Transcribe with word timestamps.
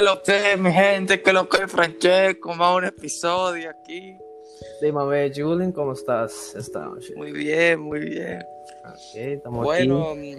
Que 0.00 0.06
lo 0.06 0.22
que, 0.22 0.56
mi 0.56 0.72
gente, 0.72 1.20
que 1.20 1.30
lo 1.30 1.46
que, 1.46 1.68
Francesco, 1.68 2.54
más 2.54 2.74
un 2.74 2.84
episodio 2.86 3.68
aquí. 3.68 4.16
Dime, 4.80 5.04
ver, 5.04 5.30
Julian, 5.36 5.72
¿cómo 5.72 5.92
estás 5.92 6.54
esta 6.56 6.86
noche? 6.86 7.12
Muy 7.16 7.32
bien, 7.32 7.78
muy 7.80 8.00
bien. 8.00 8.42
Ok, 8.88 9.14
estamos 9.14 9.62
Bueno, 9.62 10.12
aquí. 10.12 10.38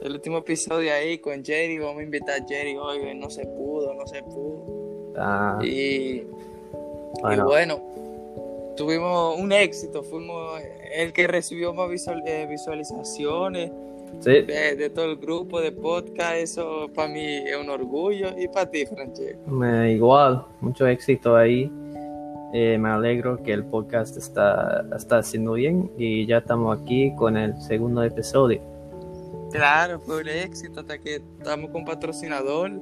el 0.00 0.12
último 0.12 0.38
episodio 0.38 0.94
ahí 0.94 1.18
con 1.18 1.44
Jerry, 1.44 1.78
vamos 1.78 2.00
a 2.00 2.04
invitar 2.04 2.40
a 2.40 2.46
Jerry 2.48 2.74
hoy, 2.78 3.14
no 3.16 3.28
se 3.28 3.44
pudo, 3.44 3.92
no 3.92 4.06
se 4.06 4.22
pudo. 4.22 5.12
Ah, 5.18 5.58
Y, 5.62 5.68
y 5.68 6.26
bueno, 7.20 7.44
bueno, 7.44 7.82
tuvimos 8.78 9.38
un 9.38 9.52
éxito, 9.52 10.04
fuimos 10.04 10.58
el 10.94 11.12
que 11.12 11.26
recibió 11.26 11.74
más 11.74 11.90
visual- 11.90 12.22
eh, 12.24 12.46
visualizaciones 12.48 13.70
sí, 14.20 14.30
de, 14.42 14.76
de 14.76 14.90
todo 14.90 15.06
el 15.06 15.16
grupo 15.16 15.60
de 15.60 15.72
podcast, 15.72 16.36
eso 16.36 16.88
para 16.94 17.08
mí 17.08 17.24
es 17.24 17.56
un 17.56 17.68
orgullo. 17.70 18.28
Y 18.38 18.48
para 18.48 18.70
ti, 18.70 18.86
Francesco. 18.86 19.50
me- 19.50 19.92
igual, 19.92 20.44
mucho 20.60 20.86
éxito 20.86 21.36
ahí. 21.36 21.70
Eh, 22.54 22.78
me 22.78 22.88
alegro 22.88 23.42
que 23.42 23.52
el 23.52 23.64
podcast 23.64 24.16
está, 24.16 24.86
está 24.96 25.18
haciendo 25.18 25.52
bien 25.54 25.90
y 25.98 26.26
ya 26.26 26.38
estamos 26.38 26.80
aquí 26.80 27.12
con 27.16 27.36
el 27.36 27.60
segundo 27.60 28.02
episodio. 28.02 28.60
Claro, 29.52 30.00
fue 30.00 30.20
un 30.22 30.28
éxito 30.28 30.80
hasta 30.80 30.98
que 30.98 31.16
estamos 31.16 31.70
con 31.70 31.84
patrocinador. 31.84 32.72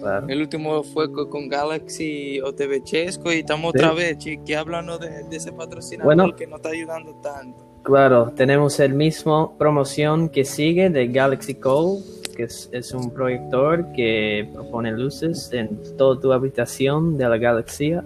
Claro. 0.00 0.26
El 0.28 0.40
último 0.40 0.82
fue 0.82 1.10
co- 1.12 1.28
con 1.28 1.48
Galaxy 1.48 2.40
o 2.40 2.54
TV 2.54 2.82
Chesco 2.82 3.32
y 3.32 3.38
estamos 3.40 3.72
Sí. 3.72 3.78
otra 3.80 3.92
vez, 3.92 4.18
chiqui, 4.18 4.54
hablando 4.54 4.98
de, 4.98 5.24
de 5.24 5.36
ese 5.36 5.52
patrocinador 5.52 6.14
Bueno. 6.14 6.34
que 6.36 6.46
nos 6.46 6.58
está 6.58 6.70
ayudando 6.70 7.14
tanto. 7.22 7.64
Claro, 7.82 8.32
tenemos 8.36 8.80
el 8.80 8.92
mismo 8.92 9.56
promoción 9.56 10.28
que 10.28 10.44
sigue 10.44 10.90
de 10.90 11.08
Galaxy 11.08 11.54
Code, 11.54 12.02
que 12.36 12.42
es, 12.44 12.92
un 12.92 13.10
proyector 13.10 13.92
que 13.92 14.48
propone 14.52 14.92
luces 14.92 15.50
en 15.52 15.96
toda 15.96 16.20
tu 16.20 16.32
habitación 16.32 17.16
de 17.16 17.28
la 17.28 17.38
galaxia. 17.38 18.04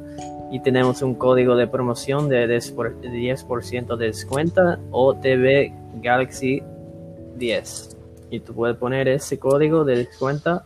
Y 0.53 0.61
tenemos 0.61 1.03
un 1.03 1.15
código 1.15 1.57
de 1.57 1.67
promoción 1.67 2.29
de 2.29 2.47
10%, 2.47 2.75
por- 2.75 2.95
de 3.01 3.09
10% 3.09 3.97
de 3.97 4.07
descuento 4.07 4.77
OTV 4.91 5.73
Galaxy 6.03 6.63
10. 7.37 7.97
Y 8.31 8.41
tú 8.41 8.55
puedes 8.55 8.77
poner 8.77 9.09
ese 9.09 9.39
código 9.39 9.85
de 9.85 9.97
descuento 9.97 10.63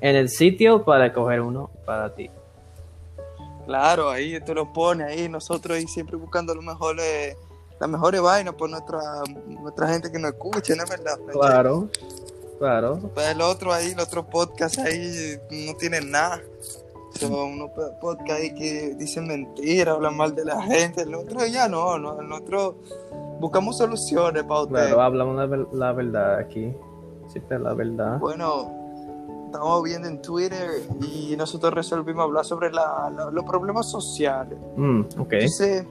en 0.00 0.16
el 0.16 0.28
sitio 0.28 0.84
para 0.84 1.12
coger 1.12 1.40
uno 1.40 1.70
para 1.84 2.14
ti. 2.14 2.30
Claro, 3.66 4.08
ahí 4.10 4.38
tú 4.44 4.54
lo 4.54 4.72
pones 4.72 5.08
ahí, 5.08 5.28
nosotros 5.28 5.76
ahí 5.76 5.86
siempre 5.86 6.16
buscando 6.16 6.54
lo 6.54 6.62
mejor, 6.62 6.96
eh, 7.00 7.34
las 7.84 7.90
mejores 7.90 8.22
vainas 8.22 8.54
por 8.54 8.70
nuestra, 8.70 8.98
nuestra 9.46 9.88
gente 9.88 10.10
que 10.10 10.18
nos 10.18 10.32
escucha, 10.32 10.74
¿no 10.74 10.84
es 10.84 10.88
verdad? 10.90 11.18
Claro, 11.30 11.88
claro. 12.58 12.98
Pues 13.12 13.28
el 13.28 13.42
otro 13.42 13.74
ahí, 13.74 13.90
el 13.90 14.00
otro 14.00 14.24
podcast 14.26 14.78
ahí 14.78 15.36
no 15.66 15.74
tienen 15.76 16.10
nada. 16.10 16.40
Son 17.20 17.30
unos 17.32 17.70
po- 17.72 17.92
podcast 18.00 18.40
ahí 18.40 18.54
que 18.54 18.94
dicen 18.96 19.26
mentiras, 19.28 19.94
hablan 19.96 20.16
mal 20.16 20.34
de 20.34 20.46
la 20.46 20.62
gente. 20.62 21.02
El 21.02 21.14
otro 21.14 21.44
ya 21.46 21.68
no, 21.68 21.98
no 21.98 22.18
el 22.20 22.32
otro 22.32 22.76
buscamos 23.38 23.76
soluciones 23.76 24.42
para 24.44 24.62
ustedes. 24.62 24.86
Claro, 24.86 25.02
hablamos 25.02 25.36
la, 25.36 25.44
ver- 25.46 25.66
la 25.72 25.92
verdad 25.92 26.38
aquí. 26.38 26.72
Siempre 27.28 27.58
la 27.58 27.74
verdad. 27.74 28.18
Bueno, 28.18 28.72
estamos 29.46 29.82
viendo 29.82 30.08
en 30.08 30.22
Twitter 30.22 30.70
y 31.02 31.36
nosotros 31.36 31.74
resolvimos 31.74 32.24
hablar 32.24 32.46
sobre 32.46 32.72
la- 32.72 33.12
la- 33.14 33.30
los 33.30 33.44
problemas 33.44 33.90
sociales. 33.90 34.58
Mm, 34.74 35.00
ok. 35.18 35.32
Entonces, 35.34 35.84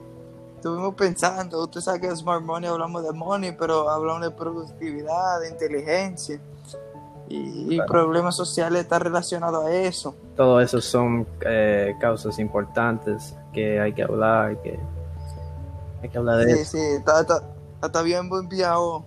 estuvimos 0.64 0.94
pensando, 0.94 1.62
usted 1.62 1.82
sabe 1.82 2.00
que 2.00 2.16
Smart 2.16 2.42
Money 2.42 2.70
hablamos 2.70 3.04
de 3.04 3.12
money, 3.12 3.52
pero 3.52 3.90
hablamos 3.90 4.22
de 4.22 4.30
productividad, 4.30 5.40
de 5.40 5.50
inteligencia. 5.50 6.40
Y, 7.28 7.78
problemas 7.86 8.34
sociales 8.34 8.82
están 8.82 9.02
relacionados 9.02 9.66
a 9.66 9.70
eso. 9.74 10.14
Todo 10.36 10.60
eso 10.62 10.80
son 10.80 11.26
eh, 11.44 11.94
causas 12.00 12.38
importantes 12.38 13.34
que 13.52 13.78
hay 13.78 13.92
que 13.92 14.04
hablar, 14.04 14.60
que, 14.62 14.78
hay 16.02 16.08
que 16.08 16.16
hablar 16.16 16.38
de 16.38 16.54
Sí, 16.54 16.60
eso. 16.60 16.70
sí, 16.72 16.78
está, 16.78 17.20
está, 17.20 17.42
hasta 17.82 18.00
bien 18.00 18.30
enviado, 18.32 19.04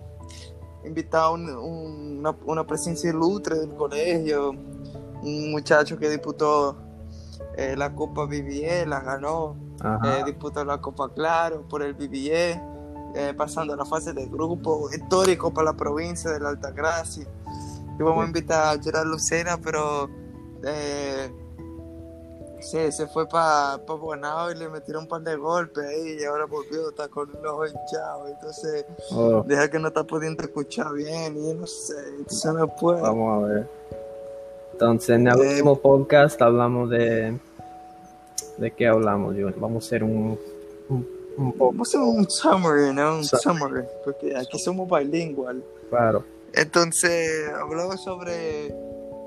invitado 0.84 1.34
un- 1.34 1.48
un- 1.50 2.18
una, 2.20 2.36
una 2.46 2.64
presencia 2.64 3.10
ilustre 3.10 3.58
del 3.58 3.74
colegio, 3.74 4.50
un 4.50 5.50
muchacho 5.50 5.98
que 5.98 6.08
disputó 6.08 6.76
eh, 7.56 7.74
la 7.76 7.92
Copa 7.96 8.26
BBE, 8.26 8.86
la 8.86 9.00
ganó. 9.00 9.56
Eh, 10.04 10.22
disputó 10.26 10.64
la 10.64 10.80
Copa 10.80 11.08
Claro 11.14 11.62
por 11.68 11.82
el 11.82 11.94
BBE, 11.94 12.60
eh, 13.14 13.34
pasando 13.36 13.72
a 13.74 13.76
la 13.76 13.84
fase 13.84 14.12
de 14.12 14.26
grupo, 14.26 14.88
histórico 14.92 15.52
para 15.52 15.66
la 15.72 15.76
provincia 15.76 16.30
de 16.30 16.40
la 16.40 16.50
Altagracia. 16.50 17.26
Y 17.98 18.02
vamos 18.02 18.24
a 18.24 18.26
invitar 18.26 18.76
a 18.78 18.82
Gerard 18.82 19.06
Lucena, 19.06 19.58
pero 19.62 20.08
eh, 20.64 21.30
sí, 22.60 22.92
se 22.92 23.06
fue 23.08 23.26
para 23.28 23.78
pa 23.84 23.94
Bonao 23.94 24.50
y 24.52 24.56
le 24.56 24.68
metieron 24.68 25.04
un 25.04 25.08
par 25.08 25.22
de 25.22 25.34
golpes 25.36 25.84
ahí 25.84 26.18
y 26.20 26.24
ahora 26.24 26.44
volvió, 26.46 26.90
está 26.90 27.08
con 27.08 27.30
los 27.42 27.52
ojos 27.52 27.72
hinchados. 27.72 28.30
Entonces, 28.30 28.84
Oh, 29.12 29.42
deja 29.46 29.68
que 29.70 29.78
no 29.78 29.88
está 29.88 30.04
pudiendo 30.04 30.42
escuchar 30.44 30.92
bien 30.92 31.36
y 31.36 31.54
no 31.54 31.66
sé, 31.66 31.94
entonces 32.18 32.52
no 32.52 32.68
puede. 32.76 33.00
vamos 33.00 33.42
a 33.42 33.46
ver. 33.46 33.68
Entonces, 34.72 35.10
en 35.10 35.26
el 35.26 35.40
Eh, 35.40 35.48
último 35.50 35.76
podcast 35.78 36.40
hablamos 36.42 36.90
de. 36.90 37.36
¿De 38.58 38.70
qué 38.72 38.86
hablamos, 38.86 39.34
Jun? 39.34 39.54
Vamos 39.58 39.84
a 39.84 39.86
hacer 39.86 40.04
un. 40.04 40.38
Un, 40.88 41.08
un 41.36 41.52
poco. 41.52 41.72
Vamos 41.72 41.94
a 41.94 41.98
hacer 41.98 42.00
un 42.00 42.28
summary, 42.30 42.94
¿no? 42.94 43.16
Un 43.18 43.24
Summary. 43.24 43.58
summary, 43.58 43.84
porque 44.04 44.36
aquí 44.36 44.58
somos 44.58 44.88
bilingües. 44.88 45.56
Claro. 45.90 46.24
Entonces, 46.52 47.48
hablamos 47.60 48.02
sobre 48.02 48.68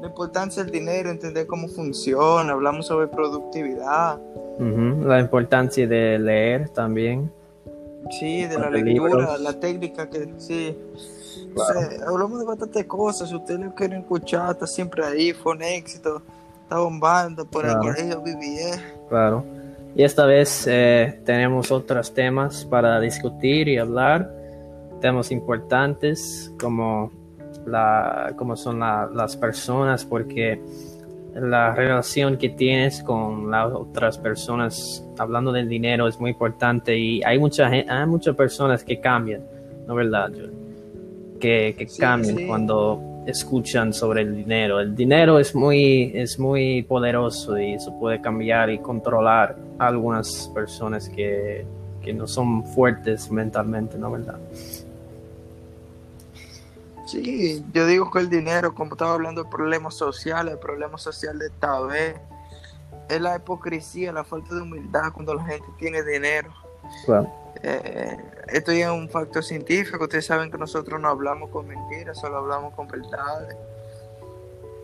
la 0.02 0.08
importancia 0.08 0.64
del 0.64 0.72
dinero, 0.72 1.10
entender 1.12 1.46
cómo 1.48 1.68
funciona, 1.68 2.52
hablamos 2.54 2.88
sobre 2.88 3.08
productividad, 3.08 4.20
La 4.60 5.20
importancia 5.20 5.88
de 5.88 6.18
leer 6.20 6.70
también. 6.70 7.32
sí, 8.20 8.46
de 8.46 8.58
la 8.58 8.70
lectura, 8.72 8.84
libros. 9.16 9.40
la 9.42 9.60
técnica 9.60 10.10
que 10.10 10.34
sí. 10.38 10.76
Claro. 11.54 11.80
O 11.80 11.84
sea, 11.84 12.08
hablamos 12.08 12.40
de 12.40 12.46
bastantes 12.46 12.86
cosas, 12.86 13.30
si 13.30 13.36
ustedes 13.36 13.60
lo 13.60 13.76
quieren 13.76 14.02
escuchar, 14.02 14.52
está 14.52 14.66
siempre 14.68 15.06
ahí, 15.06 15.34
fue 15.34 15.54
un 15.54 15.62
éxito, 15.62 16.22
está 16.72 16.80
bombando 16.80 17.46
por 17.46 17.64
Claro. 17.64 17.82
el 17.82 17.88
colegio 17.96 18.22
BBE. 18.22 18.80
Claro. 19.10 19.44
Y 19.94 20.04
esta 20.04 20.26
vez 20.26 20.66
eh, 20.70 21.20
tenemos 21.26 21.70
otros 21.70 22.14
temas 22.14 22.64
para 22.64 22.98
discutir 23.02 23.68
y 23.68 23.78
hablar. 23.78 24.34
Temas 25.02 25.32
importantes 25.32 26.54
como, 26.62 27.12
la, 27.66 28.34
como 28.38 28.56
son 28.56 28.80
la- 28.80 29.10
las 29.14 29.36
personas, 29.36 30.06
porque 30.06 30.62
la 31.34 31.76
relación 31.76 32.38
que 32.38 32.48
tienes 32.48 33.04
con 33.04 33.52
las 33.52 33.74
otras 33.74 34.18
personas, 34.18 35.06
hablando 35.18 35.52
del 35.52 35.68
dinero, 35.68 36.08
es 36.08 36.22
muy 36.22 36.32
importante. 36.32 36.98
Y 36.98 37.22
hay, 37.26 37.38
mucha, 37.38 37.68
hay 37.68 38.06
muchas 38.08 38.34
personas 38.38 38.82
que 38.86 39.02
cambian, 39.02 39.42
¿no 39.88 39.96
verdad? 39.96 40.32
Que, 41.38 41.76
que 41.78 41.86
Sí, 41.90 42.00
cambian 42.00 42.38
sí. 42.38 42.48
cuando 42.48 43.02
escuchan 43.26 43.94
sobre 43.94 44.22
el 44.22 44.36
dinero. 44.36 44.80
El 44.80 44.96
dinero 44.96 45.40
es 45.40 45.54
muy, 45.54 46.12
es 46.16 46.40
muy 46.40 46.84
poderoso 46.84 47.58
y 47.60 47.74
eso 47.74 47.98
puede 48.00 48.22
cambiar 48.22 48.70
y 48.70 48.80
controlar 48.80 49.58
algunas 49.78 50.50
personas 50.54 51.08
que, 51.10 51.66
que 52.02 52.14
no 52.14 52.28
son 52.28 52.66
fuertes 52.66 53.32
mentalmente, 53.32 53.98
¿no 53.98 54.12
verdad? 54.12 54.40
Sí, 57.06 57.64
yo 57.74 57.86
digo 57.86 58.10
que 58.10 58.20
el 58.20 58.30
dinero, 58.30 58.74
como 58.74 58.94
estaba 58.94 59.14
hablando 59.14 59.44
de 59.44 59.50
problemas 59.50 59.96
sociales, 59.96 60.54
el 60.54 60.60
problema 60.60 60.98
social 60.98 61.38
de 61.38 61.48
esta 61.48 61.82
vez, 61.82 62.16
es 63.10 63.20
la 63.20 63.36
hipocresía, 63.36 64.14
la 64.14 64.24
falta 64.24 64.56
de 64.56 64.62
humildad 64.62 65.12
cuando 65.14 65.34
la 65.34 65.44
gente 65.44 65.68
tiene 65.78 66.04
dinero. 66.04 66.54
Claro. 67.06 67.32
Eh, 67.64 68.18
esto 68.48 68.72
ya 68.72 68.92
es 68.92 69.00
un 69.00 69.10
factor 69.10 69.44
científico. 69.44 70.04
Ustedes 70.04 70.26
saben 70.26 70.52
que 70.52 70.58
nosotros 70.58 71.00
no 71.00 71.08
hablamos 71.08 71.50
con 71.50 71.68
mentiras, 71.68 72.18
solo 72.20 72.38
hablamos 72.38 72.74
con 72.74 72.88
verdades. 72.88 73.56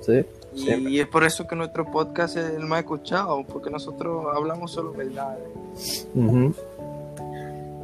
Sí, 0.02 0.26
Y, 0.54 0.60
siempre. 0.60 1.02
es 1.02 1.08
por 1.08 1.24
eso 1.24 1.48
que 1.48 1.56
nuestro 1.56 1.90
podcast 1.92 2.38
es 2.38 2.52
el 2.52 2.66
más 2.66 2.80
escuchado, 2.80 3.44
porque 3.46 3.70
nosotros 3.70 4.26
hablamos 4.34 4.72
solo 4.72 4.94
verdades. 4.94 6.08
Ujú. 6.16 6.54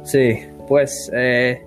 Sí, 0.04 0.46
pues, 0.68 1.10
eh, 1.12 1.66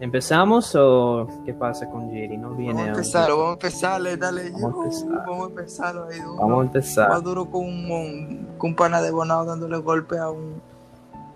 ¿empezamos 0.00 0.74
o 0.74 1.28
qué 1.44 1.52
pasa 1.52 1.88
con 1.90 2.10
Jerry? 2.10 2.38
No 2.38 2.50
viene 2.54 2.72
Vamos 2.74 2.86
a 2.86 2.90
empezar, 2.90 3.30
vamos 3.30 3.48
a 3.48 3.52
empezarle, 3.52 4.16
dale. 4.16 4.50
Vamos 4.50 4.64
a 4.64 4.74
yo, 4.74 4.82
empezar. 4.84 5.26
Vamos 5.26 5.46
a 5.46 5.50
empezarlo 5.50 6.04
ahí 6.06 6.18
duro. 6.18 6.36
Vamos 6.36 6.58
a 6.58 6.66
empezar. 6.66 7.08
Más 7.10 7.22
duro 7.22 7.50
con 7.50 7.64
un, 7.64 8.48
con 8.58 8.70
un 8.70 8.76
pana 8.76 9.02
de 9.02 9.10
bonado 9.10 9.44
dándole 9.44 9.76
golpe 9.78 10.18
a 10.18 10.30
un, 10.30 10.60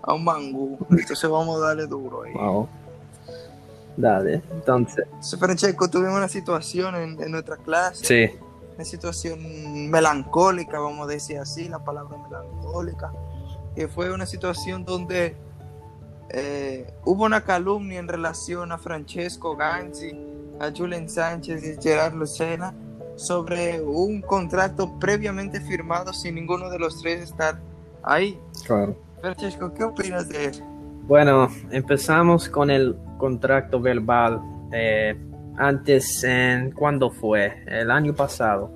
a 0.07 0.13
un 0.13 0.23
mangú. 0.23 0.79
Entonces 0.89 1.29
vamos 1.29 1.61
a 1.61 1.67
darle 1.67 1.85
duro 1.85 2.23
ahí. 2.23 2.33
Wow. 2.33 2.67
Dale, 3.95 4.41
entonces. 4.51 5.05
Francesco, 5.39 5.89
tuvimos 5.89 6.15
una 6.17 6.27
situación 6.27 6.95
en, 6.95 7.21
en 7.21 7.31
nuestra 7.31 7.57
clase. 7.57 8.05
Sí, 8.05 8.39
una 8.75 8.85
situación 8.85 9.89
melancólica, 9.89 10.79
vamos 10.79 11.07
a 11.07 11.11
decir 11.11 11.39
así, 11.39 11.67
la 11.67 11.79
palabra 11.79 12.15
melancólica, 12.17 13.11
que 13.75 13.87
fue 13.87 14.13
una 14.13 14.27
situación 14.27 14.85
donde 14.85 15.35
eh, 16.29 16.93
hubo 17.03 17.25
una 17.25 17.43
calumnia 17.43 17.97
en 17.97 18.07
relación 18.07 18.71
a 18.71 18.77
Francesco 18.77 19.55
Ganzi, 19.55 20.15
a 20.59 20.71
Julian 20.75 21.09
Sánchez 21.09 21.63
y 21.63 21.81
Gerard 21.81 22.13
Lucena, 22.13 22.75
sobre 23.15 23.81
un 23.81 24.21
contrato 24.21 24.99
previamente 24.99 25.59
firmado 25.59 26.13
sin 26.13 26.35
ninguno 26.35 26.69
de 26.69 26.77
los 26.77 27.01
tres 27.01 27.23
estar 27.23 27.59
ahí. 28.03 28.39
Claro. 28.63 28.95
Francesco, 29.21 29.73
¿qué 29.73 29.83
opinas 29.83 30.29
de? 30.29 30.51
Bueno, 31.07 31.49
empezamos 31.71 32.49
con 32.49 32.69
el 32.69 32.95
contrato 33.17 33.79
verbal. 33.79 34.41
Eh, 34.71 35.15
antes, 35.57 36.23
en, 36.23 36.71
¿cuándo 36.71 37.09
fue? 37.09 37.63
El 37.65 37.89
año 37.89 38.13
pasado. 38.13 38.69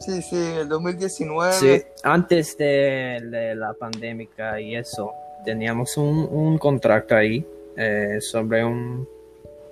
Sí, 0.00 0.22
sí, 0.22 0.36
el 0.36 0.68
2019. 0.68 1.52
Sí, 1.52 1.82
antes 2.02 2.56
de, 2.56 3.20
de 3.30 3.54
la 3.54 3.74
pandemia 3.74 4.60
y 4.60 4.74
eso, 4.74 5.12
teníamos 5.44 5.96
un, 5.96 6.28
un 6.30 6.58
contrato 6.58 7.14
ahí 7.14 7.46
eh, 7.76 8.18
sobre 8.20 8.64
un, 8.64 9.06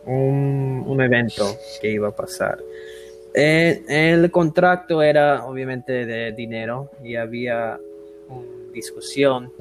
un, 0.07 0.85
un, 0.87 1.01
evento 1.01 1.47
que 1.81 1.91
iba 1.91 2.09
a 2.09 2.15
pasar. 2.15 2.59
Eh, 3.35 3.83
el 3.89 4.31
contrato 4.31 5.03
era 5.03 5.47
obviamente 5.47 6.05
de 6.05 6.33
dinero 6.33 6.91
y 7.03 7.17
había 7.17 7.79
una 8.29 8.73
discusión 8.73 9.53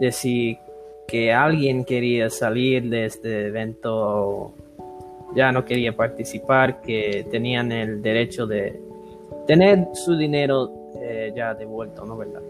de 0.00 0.12
si 0.12 0.58
que 1.06 1.32
alguien 1.32 1.84
quería 1.84 2.30
salir 2.30 2.88
de 2.88 3.06
este 3.06 3.46
evento 3.46 4.52
ya 5.34 5.52
no 5.52 5.64
quería 5.64 5.94
participar, 5.94 6.80
que 6.80 7.26
tenían 7.30 7.70
el 7.70 8.00
derecho 8.00 8.46
de 8.46 8.80
tener 9.46 9.88
su 9.92 10.16
dinero 10.16 10.72
eh, 11.00 11.32
ya 11.36 11.54
devuelto, 11.54 12.04
¿no 12.04 12.16
verdad? 12.16 12.40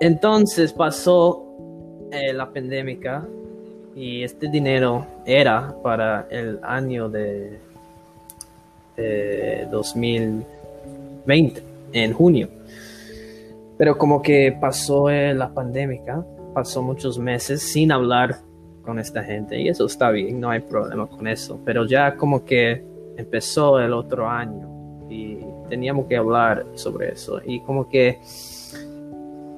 Entonces 0.00 0.72
pasó 0.72 1.44
eh, 2.10 2.32
la 2.32 2.50
pandemia 2.50 3.26
y 3.94 4.22
este 4.22 4.48
dinero 4.48 5.06
era 5.24 5.74
para 5.82 6.26
el 6.30 6.58
año 6.62 7.08
de, 7.08 7.58
de 8.96 9.68
2020, 9.70 11.62
en 11.92 12.12
junio. 12.12 12.48
Pero 13.76 13.98
como 13.98 14.22
que 14.22 14.56
pasó 14.60 15.10
eh, 15.10 15.34
la 15.34 15.52
pandemia, 15.52 16.24
pasó 16.54 16.82
muchos 16.82 17.18
meses 17.18 17.62
sin 17.62 17.90
hablar 17.90 18.36
con 18.82 18.98
esta 18.98 19.24
gente 19.24 19.58
y 19.60 19.68
eso 19.68 19.86
está 19.86 20.10
bien, 20.10 20.40
no 20.40 20.50
hay 20.50 20.60
problema 20.60 21.06
con 21.06 21.26
eso. 21.26 21.60
Pero 21.64 21.86
ya 21.86 22.16
como 22.16 22.44
que 22.44 22.84
empezó 23.16 23.80
el 23.80 23.92
otro 23.92 24.28
año 24.28 25.06
y 25.10 25.38
teníamos 25.68 26.06
que 26.06 26.16
hablar 26.16 26.64
sobre 26.74 27.12
eso 27.12 27.40
y 27.44 27.60
como 27.60 27.88
que 27.88 28.20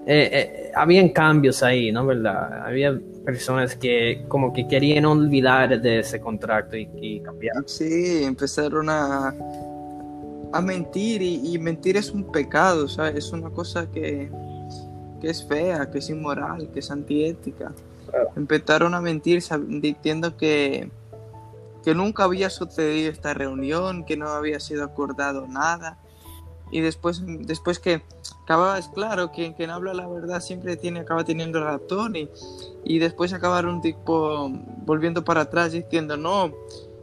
eh, 0.08 0.30
eh, 0.32 0.72
habían 0.74 1.08
cambios 1.08 1.62
ahí, 1.62 1.90
¿no? 1.90 2.06
¿Verdad? 2.06 2.64
Había 2.64 2.98
personas 3.24 3.74
que 3.74 4.24
como 4.28 4.52
que 4.52 4.68
querían 4.68 5.04
olvidar 5.04 5.80
de 5.80 5.98
ese 5.98 6.20
contrato 6.20 6.76
y, 6.76 6.88
y 7.00 7.20
cambiar. 7.20 7.64
Sí, 7.66 8.22
empezaron 8.22 8.88
a, 8.88 9.34
a 10.56 10.60
mentir 10.60 11.22
y, 11.22 11.54
y, 11.54 11.58
mentir 11.58 11.96
es 11.96 12.10
un 12.10 12.24
pecado, 12.24 12.84
o 12.84 12.88
sea, 12.88 13.08
es 13.08 13.32
una 13.32 13.50
cosa 13.50 13.90
que, 13.90 14.30
que 15.20 15.28
es 15.28 15.46
fea, 15.46 15.90
que 15.90 15.98
es 15.98 16.10
inmoral, 16.10 16.70
que 16.72 16.80
es 16.80 16.90
antiética. 16.90 17.72
Claro. 18.10 18.30
Empezaron 18.36 18.94
a 18.94 19.00
mentir 19.00 19.42
diciendo 19.68 20.36
que, 20.36 20.90
que 21.84 21.94
nunca 21.94 22.24
había 22.24 22.50
sucedido 22.50 23.10
esta 23.10 23.34
reunión, 23.34 24.04
que 24.04 24.16
no 24.16 24.28
había 24.28 24.60
sido 24.60 24.84
acordado 24.84 25.46
nada. 25.46 25.98
Y 26.70 26.80
después, 26.80 27.22
después 27.24 27.78
que 27.78 28.02
acaba, 28.42 28.78
es 28.78 28.88
claro, 28.88 29.30
quien, 29.30 29.52
quien 29.52 29.70
habla 29.70 29.94
la 29.94 30.08
verdad 30.08 30.40
siempre 30.40 30.76
tiene, 30.76 31.00
acaba 31.00 31.24
teniendo 31.24 31.62
razón 31.62 32.16
y, 32.16 32.28
y 32.84 32.98
después 32.98 33.32
acabaron 33.32 33.80
tipo 33.80 34.50
volviendo 34.84 35.24
para 35.24 35.42
atrás 35.42 35.72
diciendo, 35.72 36.16
no, 36.16 36.52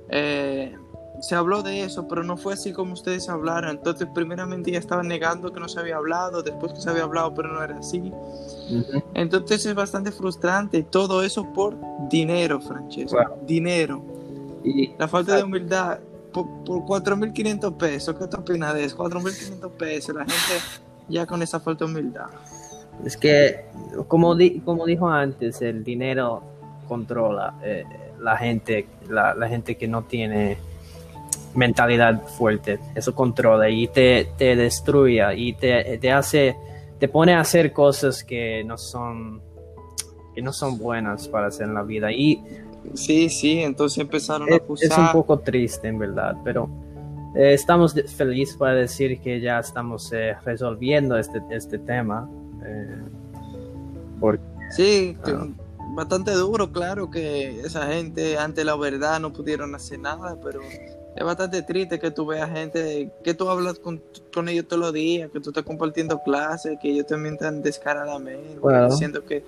eh, 0.10 0.76
se 1.24 1.36
habló 1.36 1.64
de 1.64 1.86
eso, 1.86 2.06
pero 2.10 2.22
no 2.22 2.36
fue 2.36 2.56
así 2.56 2.74
como 2.74 2.92
ustedes 2.92 3.30
hablaron. 3.30 3.78
Entonces, 3.78 4.10
primeramente 4.14 4.72
ya 4.72 4.80
estaban 4.80 5.08
negando 5.08 5.54
que 5.54 5.60
no 5.62 5.70
se 5.70 5.80
había 5.80 5.96
hablado, 5.96 6.44
después 6.44 6.74
que 6.74 6.82
se 6.82 6.90
había 6.90 7.04
hablado, 7.04 7.34
pero 7.34 7.48
no 7.48 7.64
era 7.64 7.78
así. 7.78 8.00
Uh 8.00 8.74
-huh. 8.74 9.04
Entonces 9.14 9.66
es 9.66 9.74
bastante 9.74 10.12
frustrante 10.12 10.84
todo 10.84 11.24
eso 11.24 11.46
por 11.54 11.78
dinero, 12.10 12.60
Francesco. 12.60 13.16
Wow. 13.16 13.46
Dinero. 13.48 14.04
Y 14.66 14.94
la 14.98 15.08
falta 15.08 15.38
de 15.38 15.44
humildad 15.44 16.00
por, 16.34 16.46
por 16.66 16.80
4.500 17.04 17.78
pesos. 17.78 18.18
¿Qué 18.20 18.28
te 18.28 18.36
opinas 18.36 18.74
de 18.74 18.84
eso? 18.84 18.98
4.500 18.98 19.72
pesos. 19.78 20.16
La 20.16 20.26
gente 20.26 20.62
ya 21.08 21.26
con 21.26 21.42
esa 21.42 21.62
falta 21.62 21.86
de 21.86 21.92
humildad. 21.92 22.28
Es 23.06 23.16
que, 23.16 23.64
como, 24.10 24.36
di 24.36 24.60
como 24.60 24.86
dijo 24.86 25.08
antes, 25.08 25.62
el 25.62 25.86
dinero 25.86 26.44
controla 26.86 27.54
eh, 27.64 27.86
la 28.20 28.36
gente, 28.36 28.90
la, 29.08 29.34
la 29.34 29.48
gente 29.48 29.78
que 29.78 29.88
no 29.88 30.04
tiene 30.04 30.58
mentalidad 31.56 32.26
fuerte, 32.28 32.80
eso 32.96 33.14
controla 33.14 33.70
y 33.70 33.88
te, 33.88 34.30
te 34.38 34.56
destruye 34.56 35.24
y 35.36 35.54
te, 35.54 35.98
te, 36.00 36.12
hace, 36.12 36.56
te 37.00 37.08
pone 37.08 37.34
a 37.34 37.40
hacer 37.40 37.74
cosas 37.74 38.24
que 38.24 38.64
no 38.64 38.78
son, 38.78 39.42
que 40.34 40.42
no 40.42 40.54
son 40.54 40.78
buenas 40.78 41.28
para 41.28 41.48
hacer 41.48 41.68
en 41.68 41.74
la 41.74 41.84
vida. 41.84 42.12
Y 42.12 42.44
sí, 42.94 43.30
sí, 43.30 43.60
entonces 43.60 44.00
empezaron 44.00 44.48
es, 44.50 44.54
a 44.56 44.58
acusar. 44.58 44.92
Es 44.92 44.98
un 44.98 45.12
poco 45.12 45.40
triste 45.40 45.88
en 45.88 46.00
verdad, 46.00 46.36
pero 46.44 46.70
eh, 47.36 47.54
estamos 47.54 47.94
felices 48.16 48.56
para 48.58 48.76
decir 48.76 49.20
que 49.20 49.40
ya 49.40 49.60
estamos 49.60 50.12
eh, 50.14 50.36
resolviendo 50.44 51.18
este, 51.18 51.42
este 51.50 51.80
tema. 51.80 52.30
Eh, 52.66 53.02
porque, 54.20 54.44
sí, 54.72 55.18
uh, 55.28 55.96
bastante 55.96 56.32
duro, 56.32 56.72
claro 56.72 57.10
que 57.10 57.60
esa 57.62 57.88
gente 57.88 58.38
ante 58.38 58.64
la 58.64 58.76
verdad 58.76 59.20
no 59.20 59.34
pudieron 59.34 59.76
hacer 59.76 60.00
nada, 60.00 60.38
pero 60.42 60.62
es 61.16 61.24
bastante 61.24 61.62
triste 61.62 62.00
que 62.00 62.12
tú 62.12 62.26
veas 62.26 62.50
gente 62.50 63.12
que 63.24 63.34
tú 63.34 63.48
hablas 63.48 63.78
con, 63.78 64.02
con, 64.34 64.50
ellos 64.50 64.66
todos 64.68 64.80
los 64.80 64.94
días, 64.94 65.30
que 65.32 65.40
tú 65.40 65.52
estás 65.52 65.64
compartiendo 65.64 66.20
clases, 66.24 66.78
que 66.82 66.90
ellos 66.90 67.06
te 67.06 67.18
mientan 67.18 67.62
descaradamente, 67.62 68.58
bueno. 68.60 68.90
diciendo 68.90 69.24
que 69.24 69.44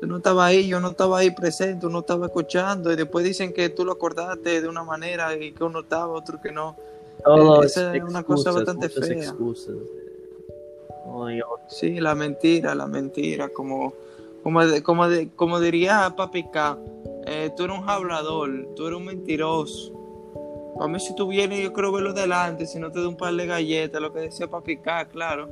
tú 0.00 0.06
no 0.06 0.18
estabas 0.18 0.48
ahí, 0.48 0.68
yo 0.68 0.78
no 0.78 0.90
estaba 0.90 1.18
ahí 1.18 1.30
presente, 1.30 1.80
tú 1.80 1.90
no 1.90 2.00
estaba 2.00 2.26
escuchando, 2.26 2.92
y 2.92 2.96
después 2.96 3.24
dicen 3.24 3.54
que 3.54 3.70
tú 3.70 3.84
lo 3.84 3.92
acordaste 3.92 4.60
de 4.60 4.68
una 4.68 4.84
manera 4.84 5.34
y 5.34 5.52
que 5.52 5.64
uno 5.64 5.80
estaba, 5.80 6.08
otro 6.08 6.40
que 6.40 6.52
no. 6.52 6.76
Eh, 7.26 7.64
esa 7.64 7.96
es 7.96 8.02
una 8.02 8.22
cosa 8.22 8.52
bastante 8.52 8.90
fea. 8.90 9.24
Excusas. 9.24 9.74
Oh, 11.06 11.28
sí, 11.68 11.98
la 11.98 12.14
mentira, 12.14 12.74
la 12.74 12.86
mentira, 12.86 13.48
como, 13.48 13.94
como, 14.42 14.60
como, 14.82 15.04
como 15.34 15.60
diría 15.60 16.12
Papi 16.14 16.50
K, 16.50 16.78
eh, 17.24 17.50
tú 17.56 17.64
eres 17.64 17.78
un 17.78 17.88
hablador, 17.88 18.50
tú 18.74 18.86
eres 18.86 18.98
un 18.98 19.06
mentiroso. 19.06 19.95
A 20.80 20.88
mí 20.88 21.00
si 21.00 21.14
tú 21.14 21.28
vienes 21.28 21.62
yo 21.62 21.72
creo 21.72 21.92
verlo 21.92 22.12
delante, 22.12 22.66
si 22.66 22.78
no 22.78 22.90
te 22.90 22.98
doy 22.98 23.08
un 23.08 23.16
par 23.16 23.34
de 23.34 23.46
galletas, 23.46 24.00
lo 24.00 24.12
que 24.12 24.20
decía 24.20 24.48
para 24.48 24.62
picar, 24.62 25.08
claro. 25.08 25.48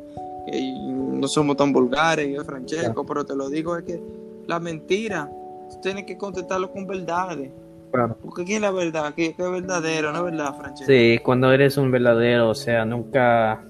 Que 0.46 0.60
no 0.76 1.26
somos 1.28 1.56
tan 1.56 1.72
vulgares, 1.72 2.28
yo 2.32 2.44
Francesco, 2.44 2.92
claro. 2.92 3.06
pero 3.06 3.24
te 3.24 3.34
lo 3.34 3.48
digo 3.48 3.76
es 3.76 3.84
que 3.84 4.00
la 4.46 4.60
mentira, 4.60 5.30
tú 5.70 5.80
tienes 5.80 6.04
que 6.04 6.18
contestarlo 6.18 6.70
con 6.70 6.86
verdades. 6.86 7.50
Claro. 7.90 8.16
Porque 8.20 8.44
¿qué 8.44 8.56
es 8.56 8.60
la 8.60 8.72
verdad? 8.72 9.14
¿Qué, 9.14 9.34
qué 9.34 9.42
es 9.42 9.50
verdadero? 9.50 10.12
¿No 10.12 10.18
es 10.18 10.24
verdad, 10.24 10.56
Francesco? 10.56 10.92
Sí, 10.92 11.18
cuando 11.22 11.52
eres 11.52 11.76
un 11.76 11.90
verdadero, 11.90 12.50
o 12.50 12.54
sea, 12.54 12.84
nunca... 12.84 13.64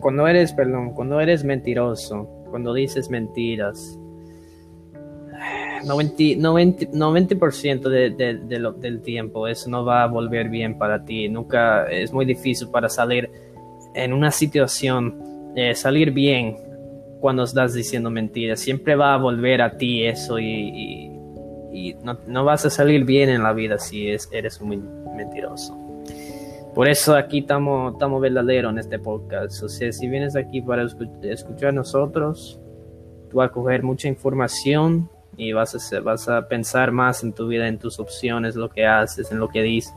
Cuando 0.00 0.26
eres, 0.28 0.52
perdón, 0.52 0.92
cuando 0.92 1.20
eres 1.20 1.44
mentiroso, 1.44 2.28
cuando 2.50 2.72
dices 2.74 3.10
mentiras, 3.10 3.98
90%, 5.84 6.38
90, 6.38 6.86
90 6.92 7.88
de, 7.88 8.70
del 8.78 9.00
tiempo 9.02 9.46
eso 9.46 9.70
no 9.70 9.84
va 9.84 10.04
a 10.04 10.06
volver 10.06 10.48
bien 10.48 10.78
para 10.78 11.04
ti. 11.04 11.28
Nunca 11.28 11.84
es 11.90 12.12
muy 12.12 12.24
difícil 12.24 12.68
para 12.68 12.88
salir 12.88 13.30
en 13.94 14.12
una 14.12 14.30
situación, 14.30 15.52
eh, 15.56 15.74
salir 15.74 16.12
bien 16.12 16.56
cuando 17.20 17.44
estás 17.44 17.74
diciendo 17.74 18.10
mentiras. 18.10 18.60
Siempre 18.60 18.94
va 18.94 19.14
a 19.14 19.16
volver 19.18 19.62
a 19.62 19.76
ti 19.76 20.04
eso 20.04 20.38
y, 20.38 20.44
y, 20.44 21.10
y 21.72 21.94
no, 22.02 22.18
no, 22.26 22.44
vas 22.44 22.64
a 22.64 22.70
salir 22.70 23.04
bien 23.04 23.28
en 23.28 23.42
la 23.42 23.52
vida 23.52 23.78
si 23.78 24.08
es, 24.08 24.28
eres 24.32 24.60
muy 24.60 24.80
mentiroso. 25.16 25.76
Por 26.74 26.88
eso 26.88 27.16
aquí 27.16 27.40
estamos 27.40 28.20
verdaderos 28.20 28.70
en 28.72 28.78
este 28.78 28.98
podcast. 28.98 29.62
O 29.64 29.68
sea, 29.68 29.90
si 29.90 30.08
vienes 30.08 30.36
aquí 30.36 30.62
para 30.62 30.86
escuchar 31.22 31.74
nosotros, 31.74 32.60
tú 33.30 33.38
vas 33.38 33.50
a 33.50 33.52
coger 33.52 33.82
mucha 33.82 34.06
información 34.06 35.10
y 35.38 35.52
vas 35.52 35.72
a, 35.76 35.78
ser, 35.78 36.02
vas 36.02 36.28
a 36.28 36.48
pensar 36.48 36.90
más 36.90 37.22
en 37.22 37.32
tu 37.32 37.46
vida, 37.46 37.68
en 37.68 37.78
tus 37.78 38.00
opciones, 38.00 38.56
lo 38.56 38.68
que 38.68 38.84
haces, 38.84 39.30
en 39.30 39.38
lo 39.38 39.48
que 39.48 39.62
dices. 39.62 39.94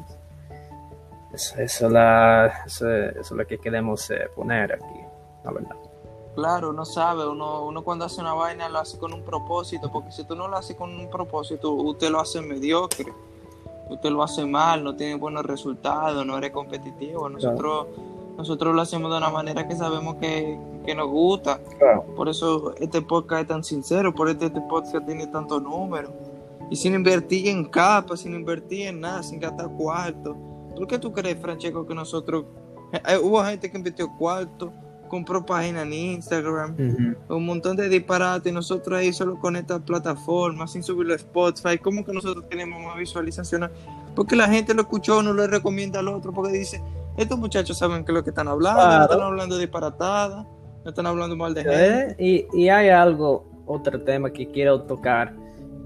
Eso, 1.33 1.55
eso, 1.57 1.89
la, 1.89 2.63
eso, 2.65 2.89
eso 2.89 3.19
es 3.19 3.31
lo 3.31 3.47
que 3.47 3.57
queremos 3.57 4.09
eh, 4.11 4.29
poner 4.35 4.73
aquí, 4.73 4.99
la 5.43 5.51
verdad. 5.51 5.75
Claro, 6.35 6.69
uno 6.69 6.85
sabe, 6.85 7.27
uno, 7.27 7.65
uno 7.65 7.83
cuando 7.83 8.05
hace 8.05 8.21
una 8.21 8.33
vaina 8.33 8.69
lo 8.69 8.79
hace 8.79 8.99
con 8.99 9.13
un 9.13 9.23
propósito, 9.23 9.91
porque 9.91 10.11
si 10.11 10.25
tú 10.25 10.35
no 10.35 10.47
lo 10.47 10.57
haces 10.57 10.75
con 10.75 10.91
un 10.97 11.09
propósito, 11.09 11.71
usted 11.71 12.11
lo 12.11 12.19
hace 12.19 12.39
mediocre, 12.39 13.11
usted 13.89 14.11
lo 14.11 14.21
hace 14.21 14.45
mal, 14.45 14.83
no 14.83 14.95
tiene 14.95 15.15
buenos 15.15 15.43
resultados, 15.43 16.23
no 16.23 16.37
eres 16.37 16.51
competitivo. 16.51 17.27
Nosotros, 17.29 17.87
claro. 17.87 18.33
nosotros 18.37 18.75
lo 18.75 18.81
hacemos 18.81 19.11
de 19.11 19.17
una 19.17 19.31
manera 19.31 19.67
que 19.67 19.75
sabemos 19.75 20.17
que, 20.17 20.57
que 20.85 20.95
nos 20.95 21.09
gusta. 21.09 21.59
Claro. 21.77 22.03
Por 22.15 22.29
eso 22.29 22.73
este 22.77 23.01
podcast 23.01 23.43
es 23.43 23.47
tan 23.47 23.63
sincero, 23.63 24.13
por 24.13 24.29
eso 24.29 24.45
este 24.45 24.61
podcast 24.61 25.05
tiene 25.05 25.27
tantos 25.27 25.61
números. 25.61 26.11
Y 26.69 26.75
sin 26.75 26.93
invertir 26.93 27.47
en 27.49 27.65
capas, 27.65 28.21
sin 28.21 28.33
invertir 28.33 28.87
en 28.87 29.01
nada, 29.01 29.23
sin 29.23 29.39
gastar 29.39 29.69
cuarto. 29.77 30.35
¿Por 30.75 30.87
qué 30.87 30.97
tú 30.97 31.11
crees, 31.11 31.37
Francesco, 31.39 31.85
que 31.85 31.93
nosotros... 31.93 32.45
eh, 32.93 33.17
hubo 33.21 33.43
gente 33.43 33.69
que 33.69 33.77
invirtió 33.77 34.07
cuarto, 34.17 34.71
compró 35.11 35.45
página 35.45 35.81
en 35.81 35.91
Instagram, 35.91 36.73
un 37.27 37.45
montón 37.45 37.75
de 37.75 37.89
disparates 37.89 38.49
y 38.49 38.55
nosotros 38.55 38.97
ahí 38.97 39.11
solo 39.11 39.37
con 39.37 39.57
esta 39.57 39.77
plataforma, 39.77 40.65
sin 40.67 40.83
subirlo 40.83 41.11
a 41.11 41.17
Spotify, 41.17 41.77
¿cómo 41.77 42.05
que 42.05 42.13
nosotros 42.13 42.47
tenemos 42.47 42.81
más 42.81 42.95
visualizaciones? 42.95 43.69
Porque 44.15 44.37
la 44.37 44.47
gente 44.47 44.73
lo 44.73 44.83
escuchó, 44.83 45.21
no 45.21 45.33
le 45.33 45.47
recomienda 45.47 45.99
al 45.99 46.07
otro, 46.07 46.31
porque 46.31 46.53
dice, 46.53 46.81
estos 47.17 47.37
muchachos 47.37 47.77
saben 47.77 48.05
que 48.05 48.13
es 48.13 48.15
lo 48.15 48.23
que 48.23 48.29
están 48.29 48.47
hablando, 48.47 48.97
no 48.99 49.03
están 49.03 49.21
hablando 49.21 49.57
disparatada, 49.57 50.47
no 50.83 50.89
están 50.89 51.05
hablando 51.05 51.35
mal 51.35 51.53
de 51.53 51.63
gente. 51.63 52.15
Eh, 52.19 52.47
Y, 52.53 52.63
y 52.63 52.69
hay 52.69 52.89
algo, 52.89 53.45
otro 53.65 54.01
tema 54.01 54.31
que 54.31 54.49
quiero 54.51 54.81
tocar 54.83 55.35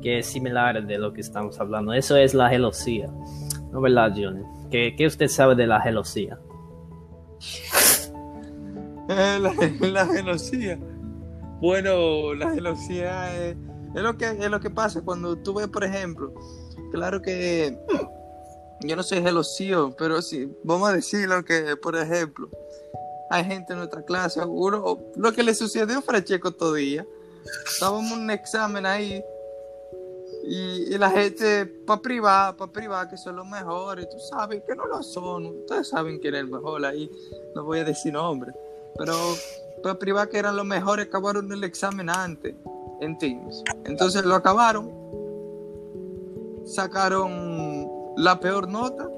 que 0.02 0.20
es 0.20 0.28
similar 0.28 0.86
de 0.86 0.98
lo 0.98 1.14
que 1.14 1.22
estamos 1.22 1.60
hablando. 1.60 1.94
Eso 1.94 2.16
es 2.16 2.34
la 2.34 2.50
gelosía. 2.50 3.08
¿No 3.72 3.82
verdad, 3.82 4.14
Johnny? 4.16 4.44
¿Qué, 4.70 4.94
qué 4.96 5.08
usted 5.08 5.28
sabe 5.28 5.56
de 5.56 5.68
la 5.68 5.82
gelosía? 5.82 6.40
Eh, 9.10 9.40
la, 9.40 9.54
la 9.88 10.06
gelosía. 10.08 10.80
Bueno, 11.60 12.34
la 12.34 12.52
gelosía 12.52 13.36
es, 13.36 13.58
es 13.96 14.02
lo 14.02 14.18
que, 14.18 14.25
es 14.25 14.50
lo 14.50 14.60
que 14.60 14.70
pasa 14.70 15.02
cuando 15.02 15.38
tú 15.38 15.54
ves, 15.56 15.68
por 15.68 15.84
ejemplo, 15.84 16.34
claro 16.92 17.22
que 17.22 17.78
yo 18.82 18.96
no 18.96 19.04
soy 19.04 19.22
gelosío, 19.22 19.96
pero 19.98 20.22
sí, 20.22 20.52
vamos 20.64 20.90
a 20.90 20.94
decirlo 20.94 21.44
que, 21.44 21.75
por 21.82 21.96
ejemplo, 21.96 22.50
hay 23.29 23.44
gente 23.44 23.74
en 23.74 23.79
nuestra 23.79 24.03
clase, 24.03 24.44
uno, 24.44 25.00
lo 25.15 25.34
que 25.34 25.44
le 25.44 25.53
sucedió 25.53 26.00
a 26.00 26.01
Francesco 26.01 26.51
todavía, 26.51 27.05
estábamos 27.72 28.12
en 28.12 28.20
un 28.20 28.32
examen 28.32 28.86
ahí. 28.86 29.24
Y, 30.48 30.94
y 30.94 30.98
la 31.00 31.10
gente 31.10 31.65
para 31.65 32.00
privar, 32.00 32.55
para 32.55 32.72
privar 32.72 33.10
que 33.10 33.17
son 33.17 33.36
los 33.36 33.48
mejores, 33.48 34.08
tú 34.10 34.20
sabes 34.20 34.62
que 34.67 34.75
no 34.75 34.86
lo 34.86 35.01
son, 35.01 35.48
ustedes 35.48 35.89
saben 35.89 36.20
quién 36.20 36.36
es 36.36 36.41
el 36.41 36.48
mejor 36.48 36.86
ahí, 36.86 37.10
no 37.55 37.63
voy 37.63 37.79
a 37.79 37.84
decir 37.84 38.13
nombre, 38.13 38.53
pero 38.96 39.15
para 39.82 39.98
privar 39.98 40.29
que 40.29 40.38
eran 40.38 40.55
los 40.55 40.65
mejores 40.65 41.08
acabaron 41.08 41.51
el 41.51 41.63
examen 41.63 42.12
antes 42.12 42.53
en 43.01 43.17
Teams, 43.17 43.63
entonces 43.86 44.24
lo 44.24 44.36
acabaron, 44.36 44.91
sacaron 46.63 47.89
la 48.15 48.39
peor 48.39 48.67
nota 48.67 49.10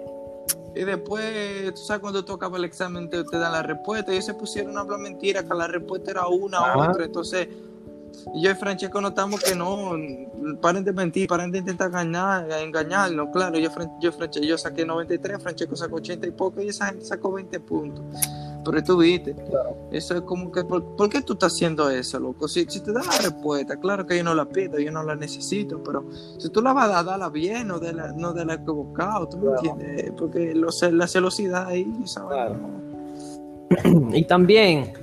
y 0.79 0.84
después, 0.84 1.74
tú 1.74 1.81
sabes, 1.81 2.01
cuando 2.01 2.24
tú 2.24 2.34
acabas 2.34 2.60
el 2.60 2.65
examen 2.65 3.10
te, 3.10 3.24
te 3.24 3.38
dan 3.38 3.51
la 3.51 3.63
respuesta. 3.63 4.12
Y 4.12 4.15
ellos 4.15 4.25
se 4.25 4.34
pusieron 4.34 4.77
a 4.77 4.81
hablar 4.81 5.00
mentira, 5.00 5.43
que 5.43 5.53
la 5.53 5.67
respuesta 5.67 6.12
era 6.12 6.27
una 6.27 6.62
u 6.62 6.63
Ajá. 6.63 6.91
otra. 6.91 7.05
Entonces, 7.05 7.48
yo 8.36 8.51
y 8.51 8.55
Francesco 8.55 9.00
notamos 9.00 9.41
que 9.43 9.55
no, 9.55 9.91
paren 10.62 10.84
de 10.84 10.93
mentir, 10.93 11.27
paren 11.27 11.51
de 11.51 11.60
intentar 11.60 11.89
engañar, 11.89 12.51
engañarnos. 12.51 13.29
Claro, 13.31 13.57
yo, 13.57 13.69
yo, 14.00 14.12
yo 14.41 14.57
saqué 14.57 14.86
93, 14.86 15.41
Francesco 15.41 15.75
sacó 15.75 15.96
80 15.98 16.27
y 16.27 16.31
poco, 16.31 16.62
y 16.62 16.69
esa 16.69 16.88
gente 16.88 17.05
sacó 17.05 17.31
20 17.31 17.60
puntos. 17.62 18.03
Pero 18.69 18.83
tú 18.83 18.97
viste, 18.97 19.36
eso 19.91 20.15
es 20.15 20.21
como 20.21 20.51
que, 20.51 20.63
¿por, 20.63 20.95
por 20.95 21.09
qué 21.09 21.21
tú 21.21 21.33
estás 21.33 21.53
haciendo 21.53 21.89
eso, 21.89 22.19
loco? 22.19 22.47
Si, 22.47 22.65
si 22.67 22.81
te 22.81 22.91
dan 22.91 23.05
la 23.05 23.17
respuesta, 23.29 23.77
claro 23.79 24.05
que 24.05 24.17
yo 24.17 24.24
no 24.24 24.33
la 24.36 24.45
pido, 24.45 24.77
yo 24.79 24.91
no 24.91 25.03
la 25.03 25.15
necesito, 25.15 25.81
pero 25.83 26.05
si 26.38 26.50
tú 26.50 26.62
la 26.62 26.74
vas 26.74 26.86
a 26.86 26.93
dar, 26.95 27.05
dala 27.05 27.29
bien, 27.29 27.67
no 27.67 27.79
de 27.79 27.93
la, 27.93 28.12
no 28.13 28.33
de 28.33 28.45
la 28.45 28.55
equivocado, 28.55 29.27
¿tú 29.29 29.38
me 29.38 29.51
entiendes? 29.51 30.12
Porque 30.17 30.53
lo, 30.53 30.67
la 30.91 31.07
celosidad 31.07 31.67
ahí, 31.67 31.88
¿sabes? 32.05 32.29
Claro. 32.29 32.55
Y 34.13 34.24
también 34.25 34.93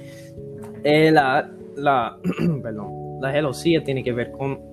eh, 0.83 1.11
la, 1.13 1.51
la, 1.77 2.19
perdón, 2.63 3.21
la 3.21 3.31
gelosía 3.33 3.83
tiene 3.85 4.03
que 4.05 4.13
ver 4.13 4.33
con 4.33 4.59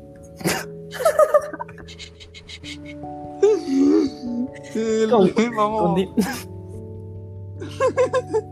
Sí, 4.74 5.04
Con- 5.10 5.32
vamos, 5.56 5.82
con 5.82 5.96
di- 5.96 6.10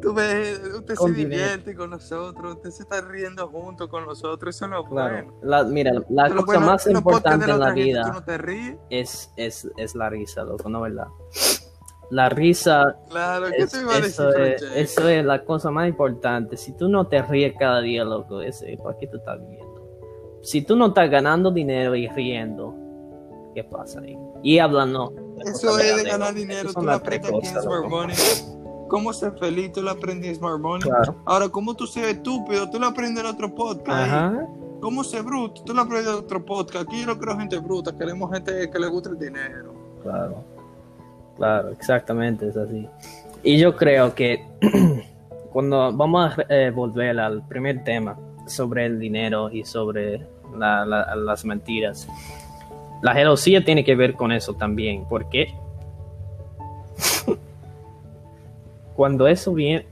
tú 0.00 0.14
ves, 0.14 0.60
usted 0.78 0.94
con 0.94 1.10
se 1.12 1.16
dinero. 1.18 1.42
divierte 1.42 1.74
con 1.74 1.90
nosotros, 1.90 2.56
usted 2.56 2.70
se 2.70 2.82
está 2.82 3.00
riendo 3.00 3.48
junto 3.48 3.88
con 3.88 4.06
nosotros, 4.06 4.54
eso 4.54 4.64
es 4.66 4.70
lo 4.70 4.84
Claro, 4.84 5.14
bueno. 5.14 5.32
la, 5.42 5.64
mira, 5.64 5.92
la 6.08 6.24
Pero 6.24 6.36
cosa 6.36 6.46
bueno, 6.46 6.66
más 6.66 6.86
importante 6.86 7.50
en 7.50 7.58
la 7.58 7.66
gente, 7.66 7.82
vida 7.82 8.10
no 8.12 8.22
te 8.24 8.38
ríes, 8.38 8.76
es, 8.90 9.30
es, 9.36 9.68
es 9.76 9.94
la 9.94 10.08
risa, 10.10 10.44
loco, 10.44 10.68
¿no 10.68 10.80
verdad? 10.82 11.08
La 12.10 12.30
risa, 12.30 12.96
claro, 13.10 13.46
¿qué 13.50 13.64
es- 13.64 13.70
te 13.72 13.80
iba 13.82 13.92
a 13.92 14.00
decir, 14.00 14.24
eso, 14.26 14.32
es, 14.32 14.62
eso 14.62 15.08
es 15.08 15.24
la 15.26 15.44
cosa 15.44 15.70
más 15.70 15.88
importante. 15.88 16.56
Si 16.56 16.72
tú 16.72 16.88
no 16.88 17.06
te 17.06 17.20
ríes 17.20 17.54
cada 17.58 17.80
día, 17.82 18.02
loco, 18.02 18.40
ese, 18.40 18.78
¿para 18.82 18.96
qué 18.96 19.06
tú 19.08 19.18
estás 19.18 19.38
viviendo? 19.40 20.38
Si 20.42 20.62
tú 20.62 20.74
no 20.74 20.86
estás 20.86 21.10
ganando 21.10 21.50
dinero 21.50 21.94
y 21.96 22.08
riendo, 22.08 22.74
¿qué 23.54 23.62
pasa 23.64 24.00
ahí? 24.00 24.16
Y 24.42 24.58
hablando. 24.58 25.12
Eso 25.44 25.78
es 25.78 25.96
de 26.02 26.04
ganar 26.10 26.32
dinero, 26.32 26.72
tú 26.72 26.80
lo 26.80 26.92
las 26.92 27.02
¿Cómo 28.88 29.12
ser 29.12 29.32
feliz? 29.38 29.72
Tú 29.72 29.82
lo 29.82 29.90
aprendes 29.90 30.30
en 30.30 30.36
Smart 30.36 30.58
Money. 30.60 30.88
Claro. 30.88 31.14
Ahora, 31.24 31.48
¿cómo 31.48 31.74
tú 31.74 31.86
ser 31.86 32.04
estúpido? 32.06 32.68
Tú 32.70 32.78
lo 32.80 32.86
aprendes 32.86 33.22
en 33.22 33.30
otro 33.30 33.54
podcast. 33.54 34.12
Ajá. 34.12 34.46
¿Cómo 34.80 35.02
ser 35.04 35.22
bruto? 35.22 35.62
Tú 35.64 35.74
lo 35.74 35.82
aprendes 35.82 36.08
en 36.12 36.18
otro 36.20 36.44
podcast. 36.44 36.86
Aquí 36.88 37.00
yo 37.00 37.06
no 37.06 37.18
creo 37.18 37.36
gente 37.36 37.58
bruta, 37.58 37.96
queremos 37.96 38.30
gente 38.32 38.70
que 38.70 38.78
le 38.78 38.86
guste 38.86 39.10
el 39.10 39.18
dinero. 39.18 39.74
Claro, 40.02 40.44
claro, 41.36 41.68
exactamente, 41.70 42.48
es 42.48 42.56
así. 42.56 42.88
Y 43.42 43.58
yo 43.58 43.76
creo 43.76 44.14
que 44.14 44.46
cuando 45.52 45.92
vamos 45.92 46.32
a 46.38 46.42
eh, 46.48 46.70
volver 46.70 47.18
al 47.20 47.46
primer 47.48 47.82
tema 47.84 48.16
sobre 48.46 48.86
el 48.86 48.98
dinero 48.98 49.50
y 49.50 49.64
sobre 49.64 50.26
la- 50.56 50.86
la- 50.86 51.14
las 51.16 51.44
mentiras, 51.44 52.08
la 53.02 53.12
gelosía 53.14 53.64
tiene 53.64 53.84
que 53.84 53.94
ver 53.94 54.14
con 54.14 54.32
eso 54.32 54.54
también, 54.54 55.04
porque 55.08 55.54
cuando 58.98 59.28
eso 59.28 59.54
viene, 59.54 59.86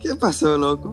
¿Qué 0.00 0.16
pasó, 0.16 0.58
loco? 0.58 0.92